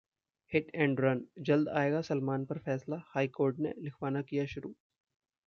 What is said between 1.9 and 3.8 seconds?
सलमान पर फैसला, high court ने